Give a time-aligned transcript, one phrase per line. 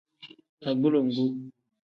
[0.69, 1.25] Agulongu.